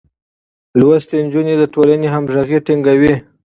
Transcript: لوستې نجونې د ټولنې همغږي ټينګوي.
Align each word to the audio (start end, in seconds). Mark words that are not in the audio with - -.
لوستې 0.79 1.17
نجونې 1.25 1.55
د 1.57 1.63
ټولنې 1.73 2.07
همغږي 2.13 2.59
ټينګوي. 2.67 3.13